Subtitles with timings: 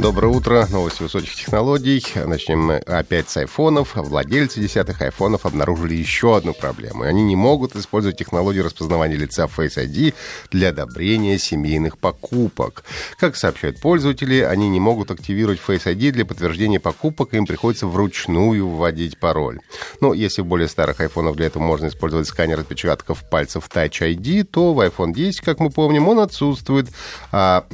[0.00, 0.66] Доброе утро.
[0.70, 2.02] Новости высоких технологий.
[2.24, 3.96] Начнем мы опять с айфонов.
[3.96, 7.02] Владельцы десятых айфонов обнаружили еще одну проблему.
[7.02, 10.14] Они не могут использовать технологию распознавания лица Face ID
[10.52, 12.82] для одобрения семейных покупок.
[13.18, 18.66] Как сообщают пользователи, они не могут активировать Face ID для подтверждения покупок, им приходится вручную
[18.66, 19.60] вводить пароль.
[20.00, 24.44] Но если в более старых айфонах для этого можно использовать сканер отпечатков пальцев Touch ID,
[24.44, 26.88] то в iPhone 10, как мы помним, он отсутствует.
[27.32, 27.66] А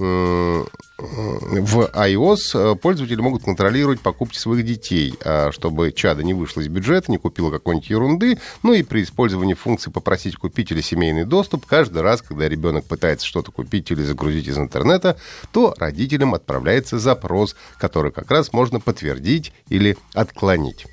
[0.98, 6.68] в iOS э, пользователи могут контролировать покупки своих детей, а, чтобы чада не вышло из
[6.68, 8.38] бюджета, не купила какой-нибудь ерунды.
[8.62, 13.26] Ну и при использовании функции «попросить купить» или «семейный доступ» каждый раз, когда ребенок пытается
[13.26, 15.18] что-то купить или загрузить из интернета,
[15.52, 20.86] то родителям отправляется запрос, который как раз можно подтвердить или отклонить.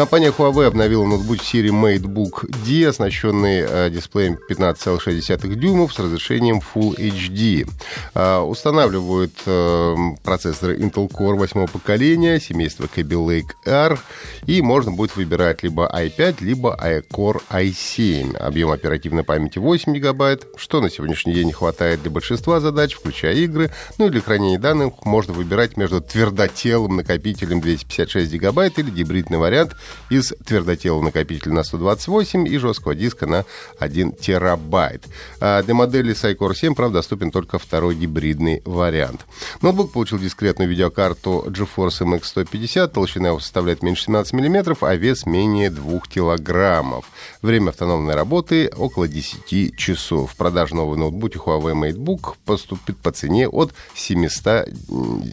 [0.00, 6.96] Компания Huawei обновила ноутбук серии MateBook D, оснащенный э, дисплеем 15,6 дюймов с разрешением Full
[6.96, 7.68] HD.
[8.14, 14.00] Э, устанавливают э, процессоры Intel Core 8 поколения, семейства Kaby Lake R,
[14.46, 18.38] и можно будет выбирать либо i5, либо iCore i7.
[18.38, 23.70] Объем оперативной памяти 8 гигабайт, что на сегодняшний день хватает для большинства задач, включая игры.
[23.98, 29.76] Ну и для хранения данных можно выбирать между твердотелым накопителем 256 гигабайт или гибридный вариант
[30.10, 33.44] из твердотелого накопителя на 128 и жесткого диска на
[33.78, 35.04] 1 терабайт.
[35.40, 39.26] А для модели с iCore 7, правда, доступен только второй гибридный вариант.
[39.62, 45.26] Ноутбук получил дискретную видеокарту GeForce MX 150, толщина его составляет меньше 17 мм, а вес
[45.26, 47.06] менее 2 килограммов.
[47.42, 50.32] Время автономной работы около 10 часов.
[50.32, 54.68] В продажу новый ноутбук Huawei MateBook поступит по цене от 700,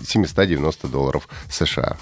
[0.05, 1.97] 790 долларов США.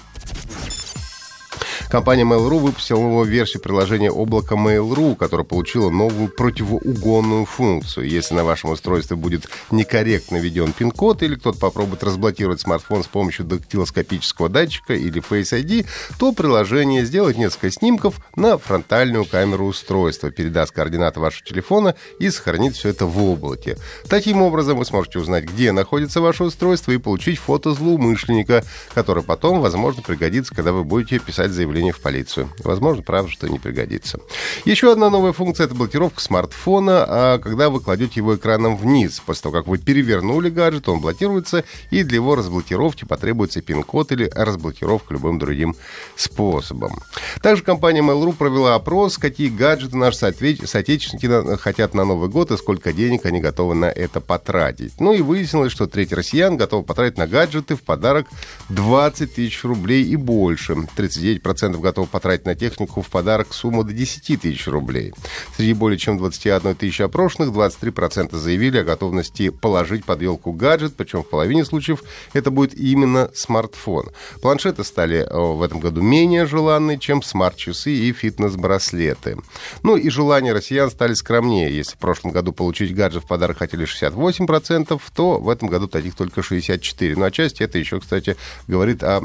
[1.90, 8.08] Компания Mail.ru выпустила новую версию приложения облака Mail.ru, которая получила новую противоугонную функцию.
[8.08, 13.44] Если на вашем устройстве будет некорректно введен пин-код или кто-то попробует разблокировать смартфон с помощью
[13.46, 15.86] дактилоскопического датчика или Face ID,
[16.18, 22.74] то приложение сделает несколько снимков на фронтальную камеру устройства, передаст координаты вашего телефона и сохранит
[22.74, 23.78] все это в облаке.
[24.08, 29.60] Таким образом, вы сможете узнать, где находится ваше устройство и получить фото злоумышленника, которое потом,
[29.60, 32.48] возможно, пригодится, когда вы будете писать заявление заявление в полицию.
[32.64, 34.18] Возможно, правда, что не пригодится.
[34.64, 39.20] Еще одна новая функция— это блокировка смартфона, а когда вы кладете его экраном вниз.
[39.24, 44.30] После того, как вы перевернули гаджет, он блокируется, и для его разблокировки потребуется пин-код или
[44.34, 45.76] разблокировка любым другим
[46.16, 47.02] способом.
[47.42, 52.92] Также компания Mail.ru провела опрос, какие гаджеты наши соотечественники хотят на Новый год и сколько
[52.92, 54.98] денег они готовы на это потратить.
[54.98, 58.26] Ну и выяснилось, что треть россиян готовы потратить на гаджеты в подарок
[58.70, 60.74] 20 тысяч рублей и больше.
[60.96, 65.12] 39% 10% готовы потратить на технику в подарок сумму до 10 тысяч рублей.
[65.56, 71.22] Среди более чем 21 тысячи опрошенных 23% заявили о готовности положить под елку гаджет, причем
[71.22, 74.10] в половине случаев это будет именно смартфон.
[74.40, 79.38] Планшеты стали э, в этом году менее желанны, чем смарт-часы и фитнес-браслеты.
[79.82, 81.74] Ну и желания россиян стали скромнее.
[81.74, 86.14] Если в прошлом году получить гаджет в подарок хотели 68%, то в этом году таких
[86.14, 87.14] только 64%.
[87.16, 89.22] Ну, отчасти это еще, кстати, говорит о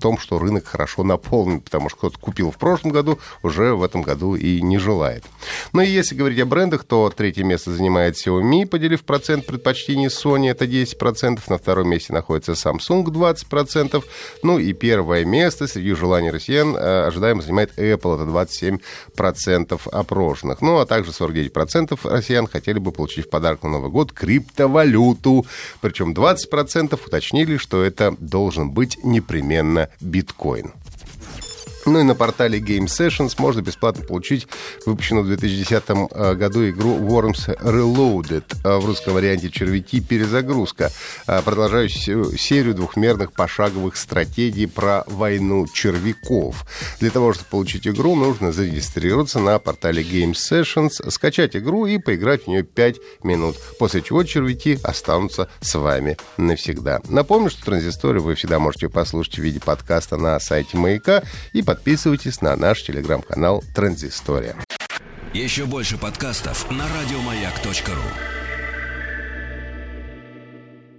[0.00, 4.02] том, что рынок хорошо наполнен, потому что кто-то купил в прошлом году, уже в этом
[4.02, 5.24] году и не желает.
[5.72, 10.50] Ну и если говорить о брендах, то третье место занимает Xiaomi, поделив процент предпочтений Sony,
[10.50, 14.04] это 10%, на втором месте находится Samsung 20%,
[14.42, 18.78] ну и первое место среди желаний россиян э, ожидаемо занимает Apple, это
[19.16, 20.60] 27% опрошенных.
[20.60, 25.46] Ну а также 49% россиян хотели бы получить в подарок на Новый год криптовалюту,
[25.80, 30.72] причем 20% уточнили, что это должен быть непременно биткоин.
[31.86, 34.48] Ну и на портале Game Sessions можно бесплатно получить
[34.86, 40.00] выпущенную в 2010 э, году игру Worms Reloaded э, в русском варианте «Червяки.
[40.00, 40.90] Перезагрузка»,
[41.26, 46.64] э, продолжающую серию двухмерных пошаговых стратегий про войну червяков.
[47.00, 52.44] Для того, чтобы получить игру, нужно зарегистрироваться на портале Game Sessions, скачать игру и поиграть
[52.44, 57.02] в нее 5 минут, после чего червяки останутся с вами навсегда.
[57.08, 61.22] Напомню, что транзисторию вы всегда можете послушать в виде подкаста на сайте Маяка
[61.52, 64.54] и по подписывайтесь на наш телеграм-канал Транзистория.
[65.32, 68.33] Еще больше подкастов на радиомаяк.ру